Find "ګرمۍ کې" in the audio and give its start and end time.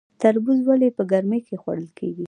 1.11-1.55